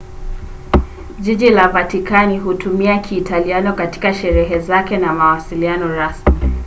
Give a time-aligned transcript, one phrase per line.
[1.19, 6.51] jiji la vatikani hutumia kiitaliano katika sheria zake na mawasiliano rasmi